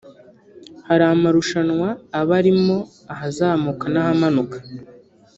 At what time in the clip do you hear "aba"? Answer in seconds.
2.19-2.33